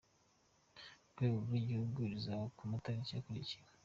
[1.07, 3.65] Ku rwego rw’igihugu rizaba ku matariki akurikira:.